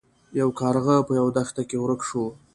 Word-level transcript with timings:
یو 0.39 0.49
کارغه 0.59 0.95
په 1.07 1.11
یوه 1.19 1.31
دښته 1.37 1.63
کې 1.69 1.77
ورک 1.79 2.01
شو. 2.09 2.25